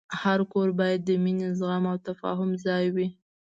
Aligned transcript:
هر 0.21 0.39
کور 0.51 0.69
باید 0.79 0.99
د 1.03 1.09
مینې، 1.23 1.47
زغم، 1.59 1.83
او 1.91 1.97
تفاهم 2.07 2.49
ځای 2.65 2.85
وي. 2.95 3.07